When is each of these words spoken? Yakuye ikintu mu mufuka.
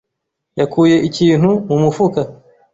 Yakuye 0.59 0.95
ikintu 1.07 1.49
mu 1.67 1.75
mufuka. 1.83 2.21